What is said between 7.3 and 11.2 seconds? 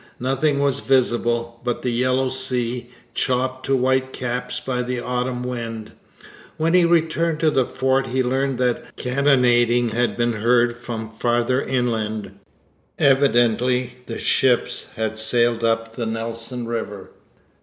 to the fort he learned that cannonading had been heard from